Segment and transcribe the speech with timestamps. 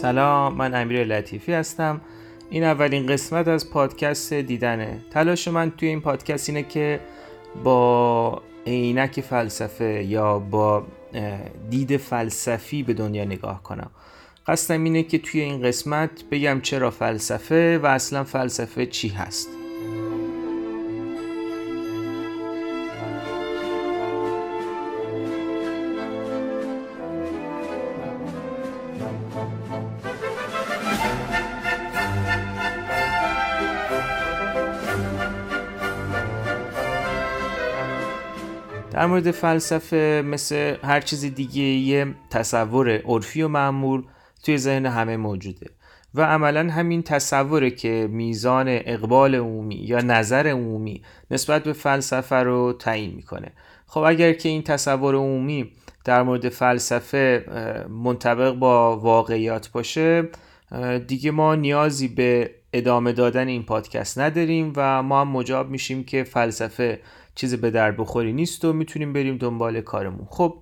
[0.00, 2.00] سلام من امیر لطیفی هستم.
[2.50, 5.00] این اولین قسمت از پادکست دیدنه.
[5.10, 7.00] تلاش من توی این پادکست اینه که
[7.64, 10.86] با عینک فلسفه یا با
[11.70, 13.90] دید فلسفی به دنیا نگاه کنم.
[14.46, 19.48] قصدم اینه که توی این قسمت بگم چرا فلسفه و اصلا فلسفه چی هست.
[38.90, 44.02] در مورد فلسفه مثل هر چیز دیگه یه تصور عرفی و معمول
[44.42, 45.66] توی ذهن همه موجوده
[46.14, 52.72] و عملا همین تصوره که میزان اقبال عمومی یا نظر عمومی نسبت به فلسفه رو
[52.72, 53.52] تعیین می‌کنه.
[53.86, 55.70] خب اگر که این تصور عمومی
[56.04, 57.44] در مورد فلسفه
[57.88, 60.28] منطبق با واقعیات باشه
[61.06, 66.24] دیگه ما نیازی به ادامه دادن این پادکست نداریم و ما هم مجاب میشیم که
[66.24, 67.00] فلسفه
[67.34, 70.26] چیز به در بخوری نیست و می‌تونیم بریم دنبال کارمون.
[70.30, 70.54] خب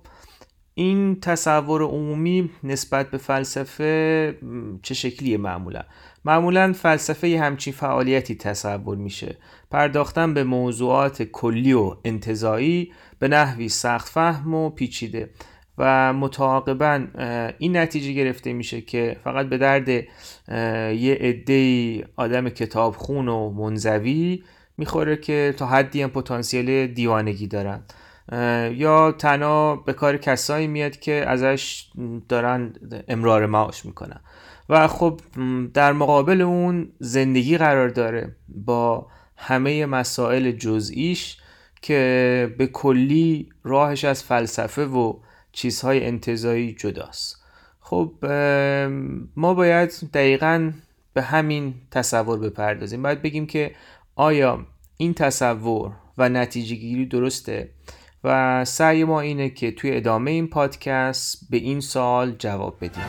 [0.73, 4.35] این تصور عمومی نسبت به فلسفه
[4.83, 5.81] چه شکلیه معمولا؟
[6.25, 9.37] معمولا فلسفه یه همچین فعالیتی تصور میشه.
[9.71, 15.29] پرداختن به موضوعات کلی و انتظایی به نحوی سخت فهم و پیچیده.
[15.77, 17.05] و متعاقبا
[17.57, 19.89] این نتیجه گرفته میشه که فقط به درد
[20.97, 24.43] یه عده آدم کتابخون و منزوی
[24.79, 27.83] می‌خوره که تا حدی هم پتانسیل دیوانگی دارن.
[28.75, 31.89] یا تنها به کار کسایی میاد که ازش
[32.29, 32.73] دارن
[33.07, 34.19] امرار معاش می‌کنن.
[34.69, 35.19] و خب
[35.73, 39.07] در مقابل اون زندگی قرار داره با
[39.37, 41.37] همه مسائل جزئیش
[41.81, 45.13] که به کلی راهش از فلسفه و
[45.51, 47.43] چیزهای انتظایی جداست.
[47.79, 48.13] خب
[49.35, 50.71] ما باید دقیقا
[51.13, 53.03] به همین تصور بپردازیم.
[53.03, 53.71] باید بگیم که
[54.19, 54.65] آیا
[54.97, 57.69] این تصور و نتیجه گیری درسته؟
[58.23, 63.03] و سعی ما اینه که توی ادامه این پادکست به این سال جواب بدیم.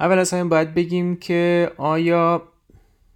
[0.00, 2.42] اول از همه باید بگیم که آیا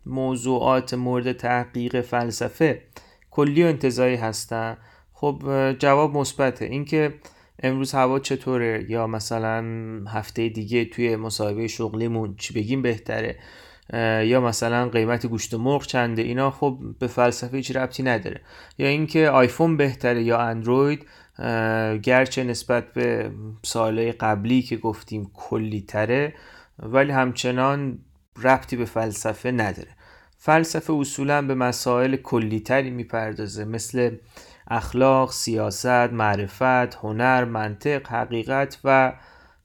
[0.07, 2.83] موضوعات مورد تحقیق فلسفه
[3.31, 4.77] کلی و انتظایی هستن؟
[5.13, 5.43] خب
[5.79, 6.65] جواب مثبته.
[6.65, 7.15] اینکه
[7.67, 9.65] امروز هوا چطوره؟ یا مثلا
[10.09, 13.39] هفته دیگه توی مصاحبه شغلیمون چی بگیم بهتره؟
[14.25, 18.41] یا مثلا قیمت گوشت مرغ چنده؟ اینا خب به فلسفه هیچ ربطی نداره.
[18.79, 21.07] یا اینکه آیفون بهتره یا اندروید؟
[22.03, 23.31] گرچه نسبت به
[23.63, 26.35] ساله قبلی که گفتیم کلی تره
[26.79, 27.99] ولی همچنان
[28.43, 29.89] ربطی به فلسفه نداره.
[30.39, 34.17] فلسفه اصولا به مسائل کلیتری می‌پردازه مثل
[34.67, 39.13] اخلاق، سیاست، معرفت، هنر، منطق، حقیقت و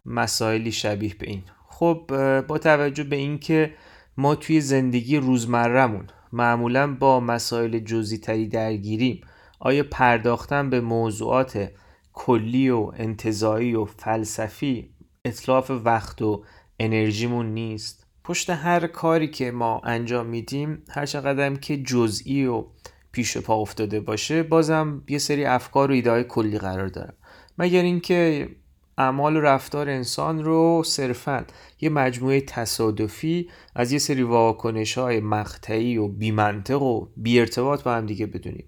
[0.05, 1.43] مسائلی شبیه به این.
[1.67, 2.05] خب
[2.47, 3.73] با توجه به اینکه
[4.17, 9.21] ما توی زندگی روزمرهمون معمولا با مسائل جزئی تری درگیریم
[9.59, 11.71] آیا پرداختن به موضوعات
[12.13, 14.89] کلی و انتظایی و فلسفی
[15.25, 16.43] اطلاف وقت و
[16.79, 22.65] انرژیمون نیست؟ پشت هر کاری که ما انجام میدیم هر چقدر که جزئی و
[23.11, 27.13] پیش پا افتاده باشه بازم یه سری افکار و ایده کلی قرار دارم.
[27.57, 28.49] مگر اینکه
[28.97, 31.45] اعمال و رفتار انسان رو صرفا
[31.81, 37.93] یه مجموعه تصادفی از یه سری واکنش های مقطعی و بیمنطق و بی ارتباط با
[37.93, 38.65] هم دیگه بدونیم.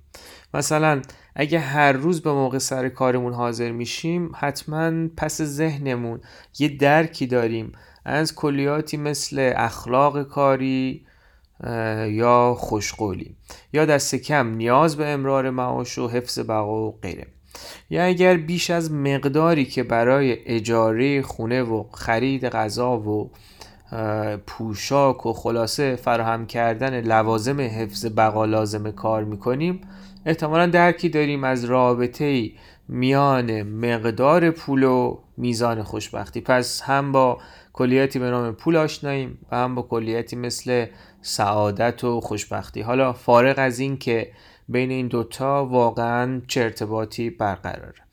[0.54, 1.02] مثلا
[1.36, 6.22] اگه هر روز به موقع سر کارمون حاضر میشیم حتما پس ذهنمون
[6.60, 7.72] یه درکی داریم
[8.06, 11.06] از کلیاتی مثل اخلاق کاری
[12.08, 13.36] یا خوشقولی
[13.74, 17.28] یا دست کم نیاز به امرار معاش و حفظ بقا و غیره.
[17.90, 23.32] یا اگر بیش از مقداری که برای اجاره خونه و خرید غذا و
[24.48, 29.82] پوشاک و خلاصه فراهم کردن لوازم حفظ بقا لازم کار می‌کنیم
[30.26, 32.52] احتمالا درکی داریم از رابطه
[32.88, 36.42] میان مقدار پول و میزان خوشبختی.
[36.42, 37.38] پس هم با
[37.74, 40.86] کلیتی به نام پول آشناییم و هم با کلیتی مثل
[41.24, 42.82] سعادت و خوشبختی.
[42.82, 44.32] حالا فارغ از این که
[44.70, 48.04] بین این دوتا واقعا چه ارتباطی برقراره.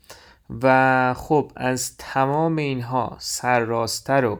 [0.63, 4.39] و خب از تمام اینها سرراستر و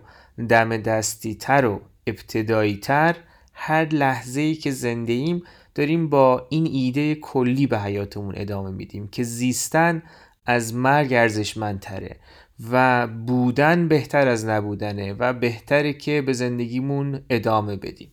[0.50, 3.16] دم دستی تر و ابتدایی تر
[3.54, 5.44] هر لحظه ای که زنده ایم
[5.76, 10.04] داریم با این ایده کلی به حیاتمون ادامه میدیم که زیستن
[10.46, 12.16] از مرگ ارزشمندتره
[12.72, 18.12] و بودن بهتر از نبودنه و بهتره که به زندگیمون ادامه بدیم.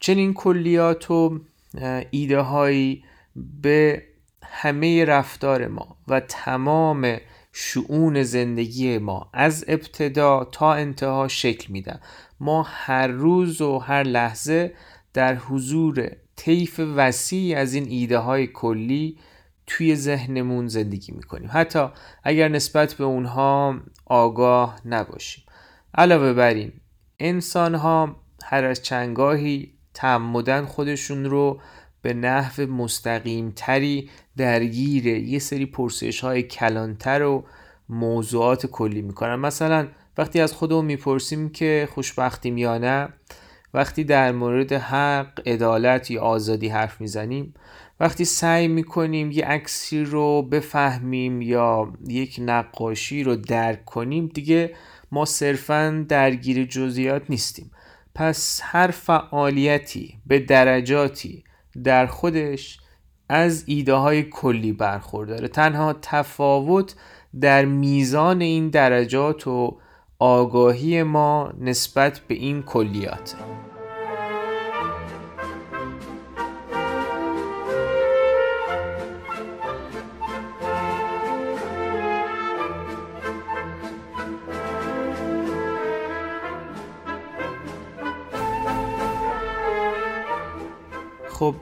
[0.00, 1.40] چنین کلیات و
[2.10, 3.04] ایده هایی
[3.62, 4.02] به
[4.42, 7.16] همه رفتار ما و تمام
[7.52, 12.00] شعون زندگی ما از ابتدا تا انتها شکل میدن
[12.40, 14.74] ما هر روز و هر لحظه
[15.14, 19.18] در حضور طیف وسیعی از این ایده های کلی
[19.66, 21.50] توی ذهنمون زندگی می‌کنیم.
[21.52, 21.88] حتی
[22.24, 25.44] اگر نسبت به اونها آگاه نباشیم.
[25.94, 26.72] علاوه بر این
[27.18, 31.60] انسان ها هر از چنگاهی تعمدن خودشون رو
[32.02, 37.44] به نحو مستقیم تری درگیر یه سری پرسش های کلانتر و
[37.88, 39.34] موضوعات کلی می‌کنن.
[39.36, 43.08] مثلا وقتی از خودمون می‌پرسیم که خوشبختیم یا نه
[43.74, 47.54] وقتی در مورد حق، عدالت یا آزادی حرف می‌زنیم
[48.00, 54.74] وقتی سعی می‌کنیم یه عکسی رو بفهمیم یا یک نقاشی رو درک کنیم دیگه
[55.12, 57.70] ما صرفا درگیر جزئیات نیستیم.
[58.18, 61.44] پس هر فعالیتی به درجاتی
[61.84, 62.80] در خودش
[63.28, 66.94] از ایده های کلی برخورداره تنها تفاوت
[67.40, 69.78] در میزان این درجات و
[70.18, 73.34] آگاهی ما نسبت به این کلیات
[91.38, 91.54] خب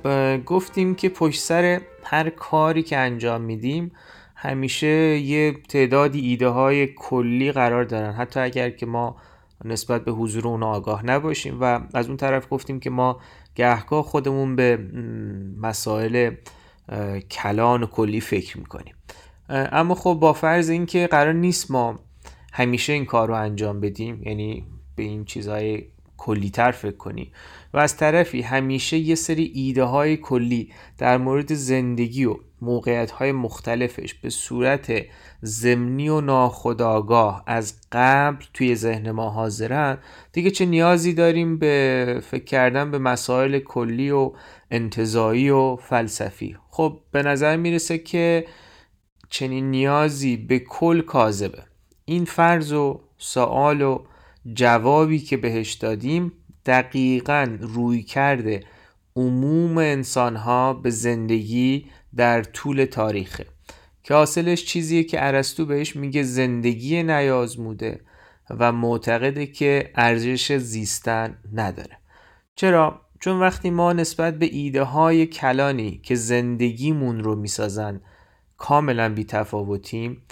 [0.45, 3.93] گفتیم که پشت سر هر کاری که انجام میدیم
[4.35, 4.87] همیشه
[5.19, 8.13] یه تعدادی ایده های کلی قرار دارن.
[8.13, 9.17] حتی اگر که ما
[9.65, 13.21] نسبت به حضور اون آگاه نباشیم و از اون طرف گفتیم که ما
[13.55, 14.79] گهگاه خودمون به
[15.61, 16.35] مسائل
[17.31, 18.95] کلان و کلی فکر می‌کنیم.
[19.49, 21.99] اما خب با فرض اینکه قرار نیست ما
[22.53, 24.65] همیشه این کار رو انجام بدیم یعنی
[24.97, 25.85] به این چیزهای
[26.17, 27.33] کلیتر فکر کنیم
[27.75, 33.33] و از طرفی همیشه یه سری ایده های کلی در مورد زندگی و موقعیت های
[33.33, 34.93] مختلفش به صورت
[35.43, 39.99] زمینی و ناخداگاه از قبل توی ذهن ما حاضرن.
[40.33, 44.33] دیگه چه نیازی داریم به فکر کردن به مسائل کلی و
[44.71, 48.47] انتظایی و فلسفی؟ خب به نظر می‌رسه که
[49.31, 51.63] چنین نیازی به کل کاذبه.
[52.05, 53.99] این فرض و سوال و
[54.55, 56.33] جوابی که بهش دادیم
[56.67, 58.65] دقیقا روی کرده
[59.17, 63.47] عموم انسانها به زندگی در طول تاریخه
[64.03, 68.01] که حاصلش چیزیه که ارسطو بهش میگه زندگی نیازموده
[68.51, 71.99] و معتقده که ارزش زیستن نداره
[72.55, 78.01] چرا؟ چون وقتی ما نسبت به ایده های کلانی که زندگیمون رو می‌سازن
[78.57, 80.23] کاملا بی تفاوتیم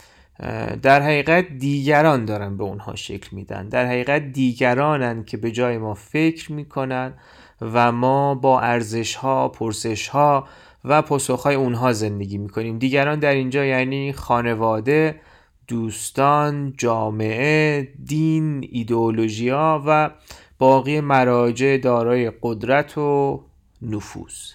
[0.82, 3.68] در حقیقت دیگران دارن به اونها شکل میدن.
[3.68, 7.14] در حقیقت دیگرانن که به جای ما فکر می‌کنن
[7.60, 10.48] و ما با ارزش ها پرسش ها
[10.84, 12.78] و پاسخ های اونها زندگی می‌کنیم.
[12.78, 15.20] دیگران در اینجا یعنی خانواده
[15.68, 20.10] دوستان جامعه دین ایدئولوژی ها و
[20.58, 23.44] باقی مراجع دارای قدرت و
[23.82, 24.50] نفوذ.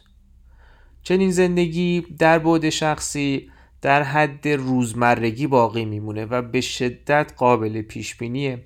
[1.03, 8.15] چنین زندگی در بعد شخصی در حد روزمرگی باقی میمونه و به شدت قابل پیش
[8.15, 8.63] بینیه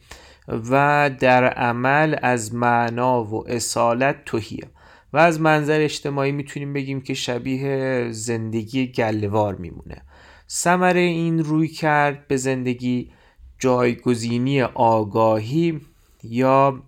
[0.48, 4.68] و در عمل از معنا و اصالت توهیه
[5.14, 10.02] و از منظر اجتماعی می‌تونیم بگیم که شبیه زندگی گلوار میمونه.
[10.50, 13.12] ثمره این روی کرد به زندگی
[13.60, 15.82] جایگزینی آگاهی
[16.24, 16.84] یا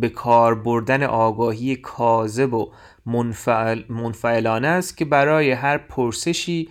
[0.00, 2.72] به کار بردن آگاهی کاذب و
[3.06, 6.68] منفعل منفعلانه است که برای هر پرسشی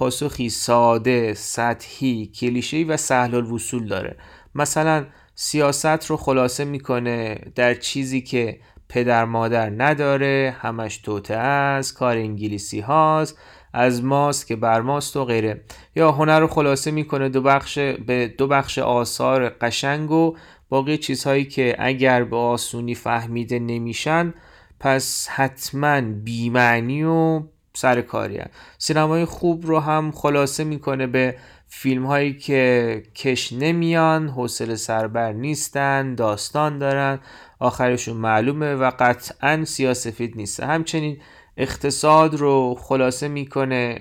[0.00, 4.16] پاسخی ساده، سطحی، کلیشه‌ای و سهل الوصول داره.
[4.54, 12.16] مثلا سیاست رو خلاصه می‌کنه در چیزی که پدر مادر نداره همش توته است کار
[12.16, 13.38] انگلیسی هاست
[13.72, 15.64] از ماست که بر ماست و غیره.
[15.96, 20.36] یا هنر رو خلاصه می‌کنه دو بخش به دو بخش آثار قشنگ و
[20.68, 24.34] باقی چیزهایی که اگر به آسونی فهمیده نمیشن
[24.80, 27.42] پس حتما بیمعنی و
[27.74, 28.40] سر کاری.
[28.78, 31.36] سینمای خوب رو هم خلاصه می‌کنه به
[31.68, 37.18] فیلم هایی که کش نمیان حوصله سربر نیستن داستان دارن
[37.58, 41.18] آخرشون معلومه و قطعا سیاسفید نیست همچنین
[41.56, 43.98] اقتصاد رو خلاصه می‌کنه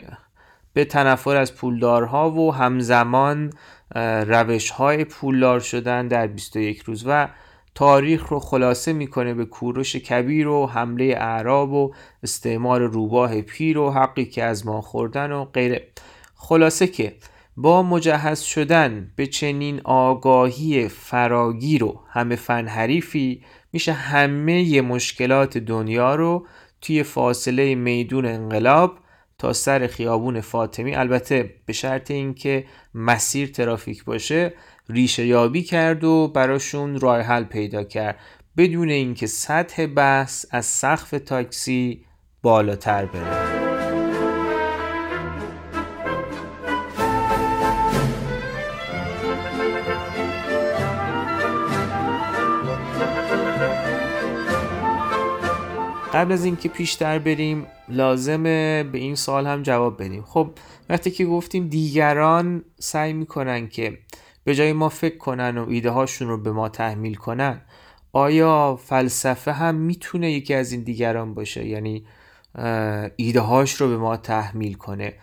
[0.74, 3.54] به تنفر از پولدارها و همزمان
[4.28, 7.28] روش های پولدار شدن در 21 روز و
[7.76, 13.92] تاریخ رو خلاصه می‌کنه به کوروش کبیر و حمله اعراب و استعمار روباه پیر و
[13.92, 15.88] حقی که از ما خوردن و غیره.
[16.36, 17.16] خلاصه که
[17.58, 26.16] با مجهز شدن به چنین آگاهی فراگیر و همه فن حریفی میشه همه مشکلات دنیا
[26.16, 26.48] رو
[26.82, 28.98] توی فاصله میدون انقلاب
[29.38, 30.96] تا سر خیابون فاطمی.
[30.96, 34.54] البته به شرط اینکه مسیر ترافیک باشه
[34.90, 38.20] ریشه یابی کرد و براشون راه حل پیدا کرد.
[38.58, 42.06] بدون اینکه سطح بحث از سقف تاکسی
[42.42, 43.60] بالاتر بره.
[56.14, 60.22] قبل از اینکه پیشتر بریم لازمه به این سال هم جواب بدیم.
[60.22, 60.50] خب
[60.90, 63.98] وقتی که گفتیم دیگران سعی می‌کنن که
[64.50, 67.62] به جای ما فکر کنن و ایده هاشون رو به ما تحمیل کنن
[68.14, 72.06] آیا فلسفه هم می‌تونه یکی از این دیگران باشه؟ یعنی
[73.16, 75.14] ایده هاش رو به ما تحمیل کنه.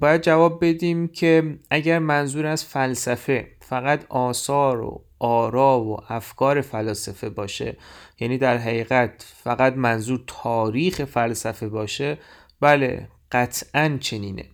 [0.00, 7.28] باید جواب بدیم که اگر منظور از فلسفه فقط آثار و آرا و افکار فلاسفه
[7.30, 7.76] باشه
[8.20, 12.18] یعنی در حقیقت فقط منظور تاریخ فلسفه باشه
[12.60, 14.44] بله قطعا چنینه.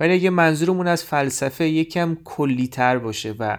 [0.00, 3.58] ولی اگه منظورمون از فلسفه یکم کلیتر باشه و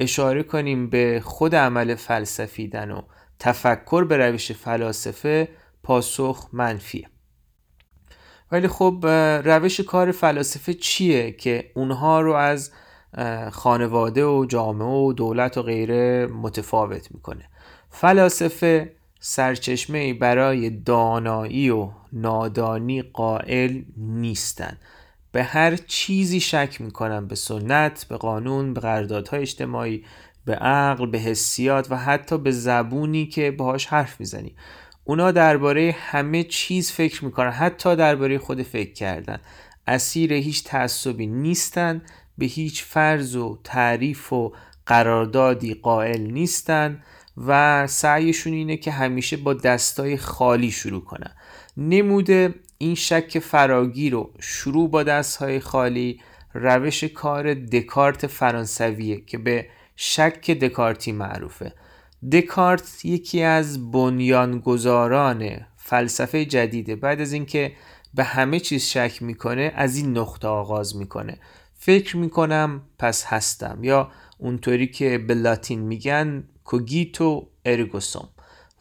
[0.00, 3.02] اشاره کنیم به خود عمل فلسفیدن و
[3.38, 5.48] تفکر به روش فلاسفه
[5.82, 7.08] پاسخ منفیه.
[8.52, 9.06] ولی خب
[9.44, 12.70] روش کار فلاسفه چیه که اونها رو از
[13.50, 17.44] خانواده و جامعه و دولت و غیره متفاوت می‌کنه؟
[17.90, 24.78] فلاسفه سرچشمه برای دانایی و نادانی قائل نیستند
[25.32, 30.04] به هر چیزی شک می‌کنن به سنت به قانون به قراردادهای اجتماعی
[30.44, 34.54] به عقل به حسیات و حتی به زبونی که باهاش حرف می‌زنی.
[35.04, 39.38] اونا درباره همه چیز فکر می‌کنن حتی درباره خود فکر کردن.
[39.86, 42.02] اسیر هیچ تعصبی نیستن
[42.38, 44.52] به هیچ فرض و تعریف و
[44.86, 47.02] قراردادی قائل نیستن
[47.46, 51.30] و سعیشون اینه که همیشه با دستای خالی شروع کنن.
[51.76, 56.20] نموده این شک فراگیر رو شروع با دستهای خالی
[56.54, 59.66] روش کار دکارت فرانسویه که به
[59.96, 61.72] شک دکارتی معروفه.
[62.32, 66.96] دکارت یکی از بنیانگذاران فلسفه جدیده.
[66.96, 67.72] بعد از اینکه
[68.14, 71.38] به همه چیز شک می‌کنه از این نقطه آغاز می‌کنه.
[71.78, 78.28] فکر می‌کنم پس هستم یا اونطوری که به لاتین میگن کوگیتو ارگوسوم.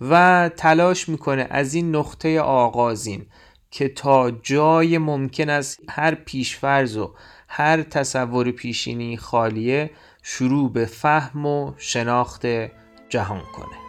[0.02, 3.26] و تلاش می‌کنه از این نقطه آغازین
[3.72, 7.14] که تا جای ممکن از هر پیشفرز و
[7.48, 9.92] هر تصور پیشینی خالیه
[10.24, 12.46] شروع به فهم و شناخت
[13.10, 13.87] جهان کنه.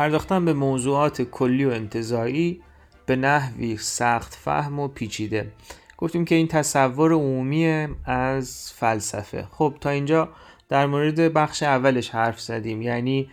[0.00, 2.60] پرداختن به موضوعات کلی و انتظایی
[3.06, 5.52] به نحوی سخت فهم و پیچیده.
[5.98, 9.46] گفتیم که این تصور عمومی از فلسفه.
[9.50, 10.28] خب تا اینجا
[10.68, 13.30] در مورد بخش اولش حرف زدیم یعنی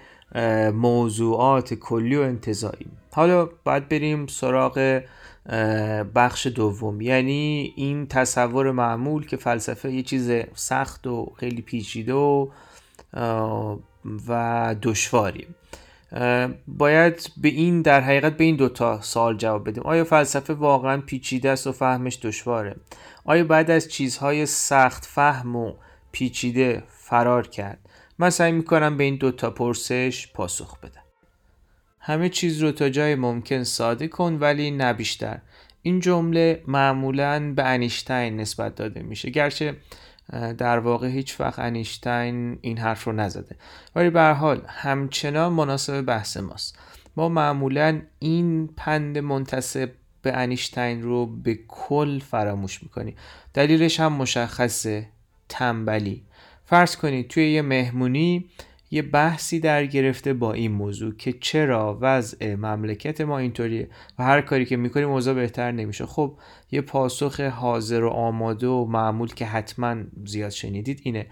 [0.73, 2.87] موضوعات کلی و انتظایی.
[3.13, 5.01] حالا باید بریم سراغ
[6.15, 7.01] بخش دوم.
[7.01, 12.47] یعنی این تصور معمول که فلسفه یه چیز سخت و خیلی پیچیده و
[14.27, 15.47] و دشواری.
[16.67, 19.83] باید به این در حقیقت به این دوتا سال جواب بدیم.
[19.83, 22.75] آیا فلسفه واقعا پیچیده است و فهمش دشواره؟
[23.25, 25.73] آیا بعد از چیزهای سخت فهم و
[26.11, 27.79] پیچیده فرار کرد؟
[28.19, 31.03] من سعی می‌کنم به این دوتا پرسش پاسخ بدم.
[31.99, 35.39] همه چیز رو تا جای ممکن ساده کن ولی نه بیشتر.
[35.81, 39.29] این جمله معمولا به انیشتین نسبت داده میشه.
[39.29, 39.75] گرچه
[40.57, 43.55] در واقع هیچ وقت انیشتین این حرف رو نزده.
[43.95, 46.79] ولی به حال همچنان مناسب بحث ماست.
[47.15, 49.89] ما معمولا این پند منتصب
[50.21, 53.15] به انیشتین رو به کل فراموش می‌کنیم.
[53.53, 55.07] دلیلش هم مشخصه
[55.49, 56.23] تنبلی.
[56.65, 58.49] فرض کنید توی یه مهمونی
[58.91, 63.89] یه بحثی در گرفته با این موضوع که چرا وضع مملکت ما اینطوریه
[64.19, 66.05] و هر کاری که می‌کنیم اوضاع بهتر نمیشه.
[66.05, 66.37] خب
[66.71, 71.27] یه پاسخ حاضر و آماده و معمول که حتما زیاد شنیدید اینه.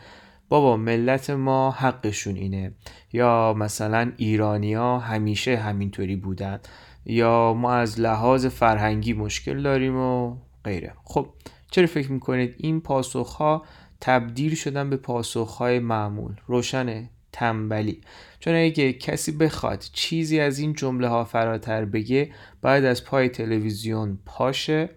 [0.50, 2.74] بابا ملت ما حقشون اینه.
[3.14, 6.60] یا مثلا ایرانیا همیشه همینطوری بودن.
[7.06, 10.94] یا ما از لحاظ فرهنگی مشکل داریم و غیره.
[11.04, 11.28] خب
[11.72, 13.66] چرا فکر می‌کنید این پاسخها
[14.02, 17.10] تبدیل شدن به پاسخهای معمول؟ روشنه.
[17.36, 18.02] تنبلی.
[18.40, 24.20] چون اگه کسی بخواد چیزی از این جمله ها فراتر بگه باید از پای تلویزیون
[24.26, 24.90] پاشه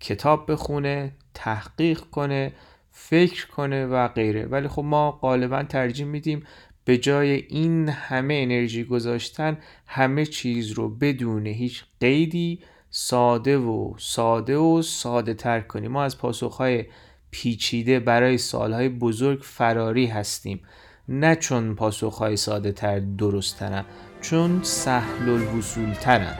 [0.00, 2.52] کتاب بخونه تحقیق کنه
[2.90, 4.46] فکر کنه و غیره.
[4.46, 6.42] ولی خب ما غالبا ترجیح میدیم
[6.84, 12.60] به جای این همه انرژی گذاشتن همه چیز رو بدون هیچ قیدی
[12.90, 15.90] ساده و ساده و ساده تر کنیم.
[15.90, 16.84] ما از پاسخهای
[17.30, 20.60] پیچیده برای سالهای بزرگ فراری هستیم.
[21.08, 23.84] نه چون پاسخهای ساده تر درست ترن
[24.20, 26.38] چون سهل الوصول ترن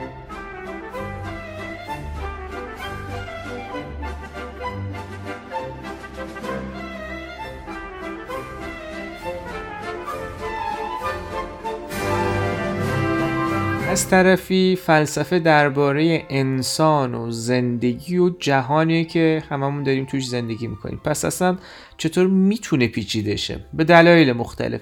[13.93, 21.01] از طرفی فلسفه درباره انسان و زندگی و جهانی که هممون داریم توش زندگی می‌کنیم.
[21.03, 21.57] پس اصلا
[21.97, 24.81] چطور می‌تونه پیچیده شه؟ به دلایل مختلف.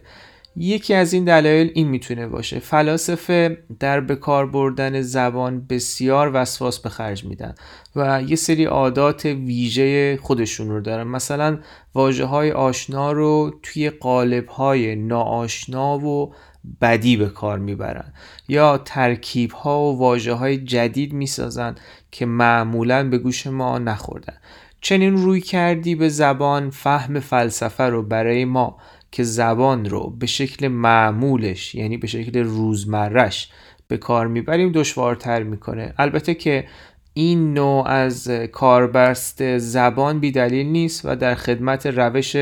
[0.56, 2.60] یکی از این دلایل این می‌تونه باشه.
[2.60, 7.56] فلاسفه در بکار بردن زبان بسیار وسواس به خرج میدن
[7.96, 11.08] و یه سری عادات ویژه خودشون رو دارن.
[11.08, 11.60] مثلا
[11.94, 16.34] واجه های آشنا رو توی قالب های ناآشنا و
[16.82, 18.14] بدی به کار می‌برن.
[18.48, 21.76] یا ترکیب ها و واجه های جدید می‌سازن
[22.12, 24.38] که معمولا به گوش ما نخوردن.
[24.82, 28.78] چنین روی کردی به زبان فهم فلسفه رو برای ما
[29.12, 33.50] که زبان رو به شکل معمولش یعنی به شکل روزمرش
[33.88, 35.94] به کار می‌بریم دشوارتر می‌کنه.
[35.98, 36.68] البته که
[37.14, 42.36] این نوع از کاربست زبان بی دلیل نیست و در خدمت روش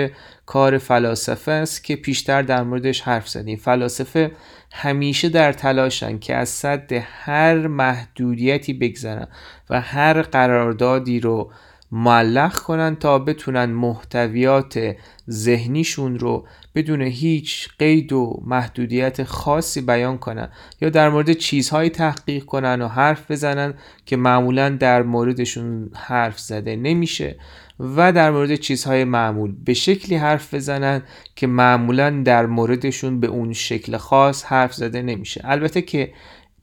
[0.50, 3.58] کار فلاسفه است که پیشتر در موردش حرف زدیم.
[3.58, 4.32] فلاسفه
[4.72, 9.28] همیشه در تلاشن که از صد هر محدودیتی بگذرن
[9.70, 11.52] و هر قراردادی رو
[11.92, 14.96] معلق کنن تا بتونن محتویات
[15.30, 16.46] ذهنیشون رو
[16.76, 20.50] بدون هیچ قید و محدودیت خاصی بیان کنن
[20.82, 23.74] یا در مورد چیزهایی تحقیق کنن و حرف بزنن
[24.06, 27.36] که معمولا در موردشون حرف زده نمیشه.
[27.80, 31.04] و در مورد چیزهای معمول به شکلی حرف بزنن
[31.36, 35.42] که معمولا در موردشون به اون شکل خاص حرف زده نمیشه.
[35.44, 36.14] البته که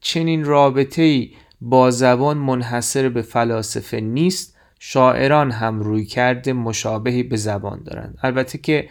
[0.01, 7.37] چنین رابطه ای با زبان منحصر به فلاسفه نیست شاعران هم روی کرده مشابهی به
[7.37, 8.19] زبان دارند.
[8.23, 8.89] البته که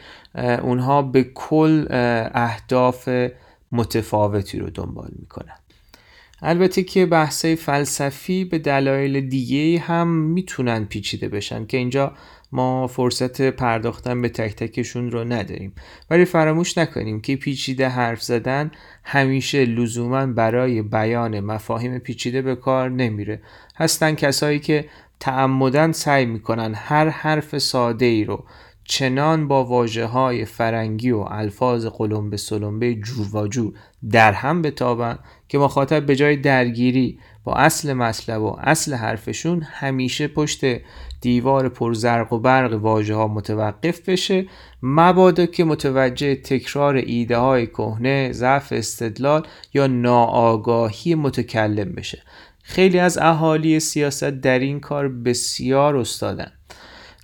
[0.61, 1.85] اونها به کل
[2.33, 3.09] اهداف
[3.71, 5.55] متفاوتی رو دنبال می‌کنن.
[6.41, 12.13] البته که بحثای فلسفی به دلایل دیگه هم می‌تونن پیچیده بشن که اینجا
[12.51, 15.73] ما فرصت پرداختن به تک تکشون رو نداریم.
[16.09, 18.71] ولی فراموش نکنیم که پیچیده حرف زدن
[19.03, 23.41] همیشه لزوما برای بیان مفاهیم پیچیده به کار نمیره.
[23.75, 24.85] هستن کسایی که
[25.19, 28.45] تعمدن سعی می‌کنن هر حرف ساده ای رو
[28.87, 33.73] چنان با واجه های فرنگی و الفاظ قلمبه سلمبه جور و جور
[34.11, 40.27] در هم بتابن که مخاطب به جای درگیری با اصل مطلب و اصل حرفشون همیشه
[40.27, 40.65] پشت
[41.21, 44.45] دیوار پرزرق و برق واژه ها متوقف بشه
[44.83, 52.21] مبادا که متوجه تکرار ایده های کهنه ضعف استدلال یا ناآگاهی متکلم بشه.
[52.63, 56.51] خیلی از اهالی سیاست در این کار بسیار استادن.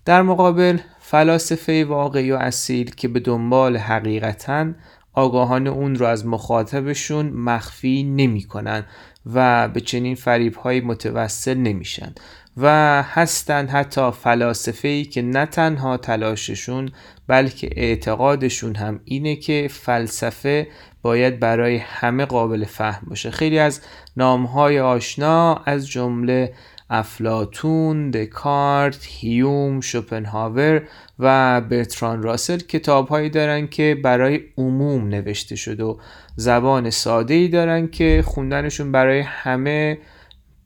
[0.06, 0.78] در مقابل
[1.12, 4.72] فلاسفه واقعی و اصیل که به دنبال حقیقتا
[5.14, 8.86] آگاهان اون رو از مخاطبشون مخفی نمی کنن
[9.34, 12.14] و به چنین فریب های متوسل نمیشن
[12.58, 16.92] و هستند حتی فلاسفه ای که نه تنها تلاششون
[17.28, 20.68] بلکه اعتقادشون هم اینه که فلسفه
[21.02, 23.32] باید برای همه قابل فهم باشه.
[23.32, 23.82] خیلی از
[24.18, 26.54] نامهای آشنا از جمله
[26.94, 30.88] افلاتون، دکارت، هیوم، شوپنهاور
[31.20, 35.98] و برتران راسل کتاب هایی دارن که برای عموم نوشته شده و
[36.36, 39.98] زبان ساده ای دارن که خوندنشون برای همه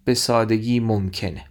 [0.05, 1.45] به سادگی ممکنه.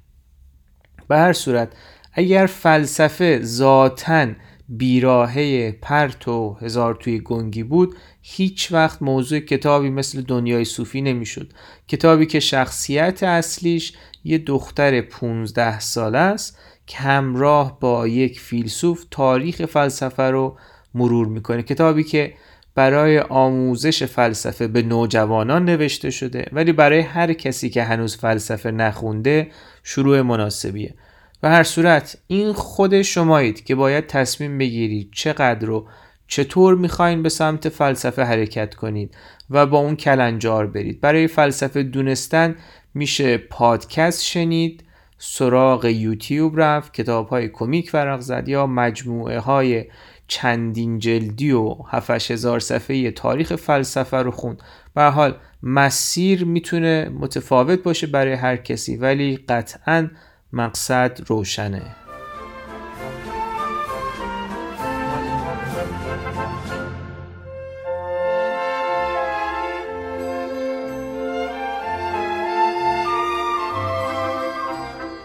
[1.08, 1.72] به هر صورت
[2.12, 4.26] اگر فلسفه ذاتا
[4.68, 11.52] بیراهه پرت و هزار توی گنگی بود هیچ وقت موضوع کتابی مثل دنیای صوفی نمی‌شد.
[11.88, 13.92] کتابی که شخصیت اصلیش
[14.24, 20.56] یه دختر 15 ساله است که همراه با یک فیلسوف تاریخ فلسفه رو
[20.94, 21.62] مرور می‌کنه.
[21.62, 22.34] کتابی که
[22.74, 29.50] برای آموزش فلسفه به نوجوانان نوشته شده ولی برای هر کسی که هنوز فلسفه نخونده
[29.82, 30.94] شروع مناسبیه.
[31.42, 35.86] و هر صورت این خود شمایید که باید تصمیم بگیرید چقدر رو
[36.26, 39.14] چطور می‌خواین به سمت فلسفه حرکت کنید
[39.50, 41.00] و با اون کلنجار برید.
[41.00, 42.56] برای فلسفه دونستن
[42.94, 44.84] میشه پادکست شنید
[45.18, 49.84] سراغ یوتیوب رفت کتاب های کمیک ورق زد یا مجموعه های
[50.28, 54.62] چندین جلدی و 7 هزار صفحه تاریخ فلسفه رو خوند.
[54.94, 60.10] به حال مسیر می‌تونه متفاوت باشه برای هر کسی ولی قطعا
[60.52, 61.82] مقصد روشنه.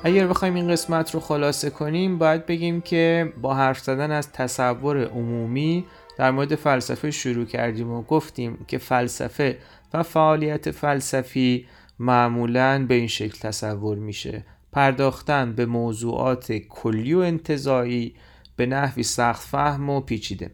[0.09, 5.03] اگر بخوایم این قسمت رو خلاصه کنیم باید بگیم که با حرف زدن از تصور
[5.03, 5.85] عمومی
[6.17, 9.57] در مورد فلسفه شروع کردیم و گفتیم که فلسفه
[9.93, 11.65] و فعالیت فلسفی
[11.99, 14.45] معمولا به این شکل تصور میشه.
[14.71, 18.15] پرداختن به موضوعات کلی و انتظایی
[18.55, 20.51] به نحوی سخت فهم و پیچیده.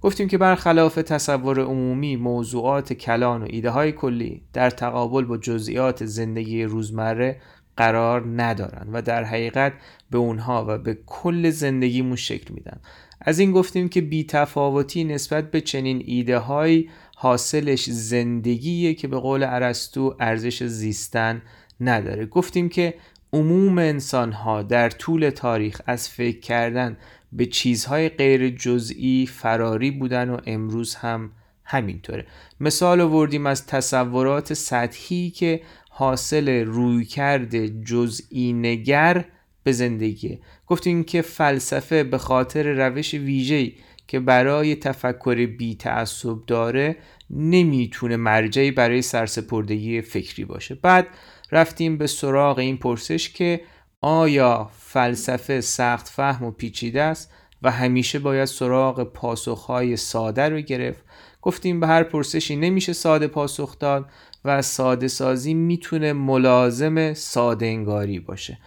[0.00, 6.04] گفتیم که برخلاف تصور عمومی موضوعات کلان و ایده های کلی در تقابل با جزئیات
[6.04, 7.40] زندگی روزمره
[7.76, 9.72] قرار ندارن و در حقیقت
[10.10, 12.80] به اونها و به کل زندگیمون شکل میدن.
[13.20, 19.42] از این گفتیم که بیتفاوتی نسبت به چنین ایده های حاصلش زندگیه که به قول
[19.42, 21.42] ارسطو ارزش زیستن
[21.80, 22.26] نداره.
[22.26, 22.94] گفتیم که
[23.32, 26.96] عموم انسان ها در طول تاریخ از فکر کردن
[27.32, 31.30] به چیزهای غیر جزئی فراری بودن و امروز هم
[31.64, 32.26] همینطوره.
[32.60, 35.60] مثال آوردیم از تصورات سطحی که
[35.96, 39.24] حاصل رویکرد جزئی نگر
[39.62, 40.38] به زندگی.
[40.66, 43.72] گفتیم که فلسفه به خاطر روش ویژه‌ای
[44.08, 46.96] که برای تفکر بی تعصب داره
[47.30, 50.74] نمی‌تونه مرجعی برای سرسپردگی فکری باشه.
[50.74, 51.06] بعد
[51.52, 53.60] رفتیم به سراغ این پرسش که
[54.00, 61.04] آیا فلسفه سخت فهم و پیچیده است و همیشه باید سراغ پاسخهای ساده رو گرفت؟
[61.44, 64.06] گفتیم به هر پرسشی نمیشه ساده پاسخ داد
[64.44, 68.58] و ساده سازی می‌تونه ملازم ساده انگاری باشه.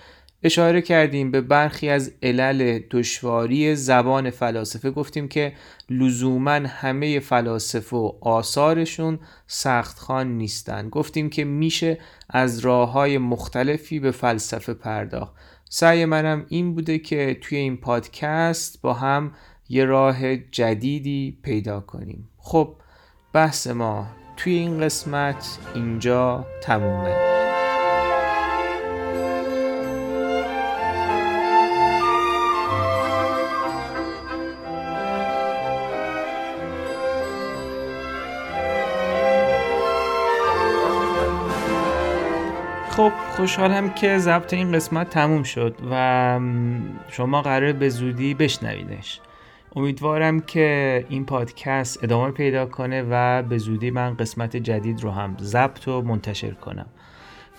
[0.44, 4.92] اشاره کردیم به برخی از علل دشواری زبان فلاسفه.
[4.92, 5.54] گفتیم که
[5.90, 10.90] لزوما همه فلاسفه و آثارشون سختخان نیستن.
[10.90, 11.98] گفتیم که میشه
[12.30, 15.34] از راه های مختلفی به فلسفه پرداخت.
[15.70, 19.32] سعی منم این بوده که توی این پادکست با هم
[19.70, 22.30] یه راه جدیدی پیدا کنیم.
[22.48, 22.70] خب
[23.34, 24.06] بحث ما
[24.38, 27.16] توی این قسمت اینجا تمومه.
[42.90, 46.40] خب خوشحالم که ضبط این قسمت تموم شد و
[47.10, 49.22] شما قرار به زودی بشنویدش.
[49.78, 55.38] امیدوارم که این پادکست ادامه پیدا کنه و به زودی من قسمت جدید رو هم
[55.42, 56.86] ضبط و منتشر کنم.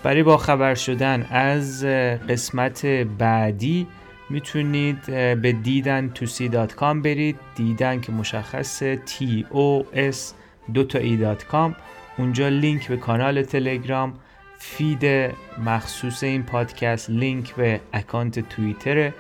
[0.03, 1.85] برای با خبر شدن از
[2.29, 2.87] قسمت
[3.19, 3.87] بعدی
[4.31, 5.07] می‌تونید
[5.43, 7.37] به دیدن to see dot com برید.
[7.55, 10.35] دیدن که مشخص T O S
[10.75, 11.77] دو تا E dot com.
[12.19, 14.15] اونجا لینک به کانال تلگرام
[14.59, 15.35] feed
[15.67, 19.13] مخصوص این پادکست لینک به account توییتر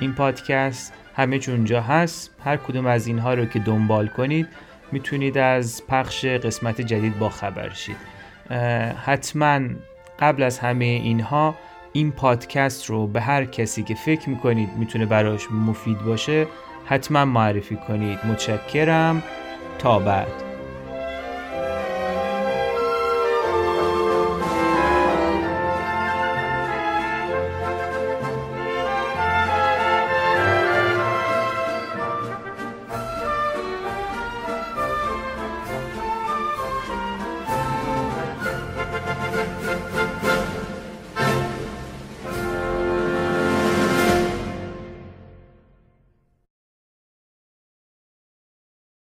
[0.00, 2.30] این پادکست همه اونجا هست.
[2.44, 4.48] هر کدوم از اینها رو که دنبال کنید
[4.92, 7.96] می‌تونید از پخش قسمت جدید با خبر شید.
[9.04, 9.60] حتما
[10.18, 11.54] قبل از همه اینها
[11.92, 16.46] این پادکست رو به هر کسی که فکر می‌کنید می‌تونه براش مفید باشه
[16.86, 18.18] حتما معرفی کنید.
[18.26, 19.22] متشکرم.
[19.78, 20.53] تا بعد.